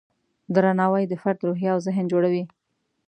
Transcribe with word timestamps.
درناوی 0.55 1.03
د 1.07 1.13
فرد 1.21 1.39
روحیه 1.47 1.69
او 1.75 1.79
ذهن 1.87 2.05
جوړوي. 2.11 2.43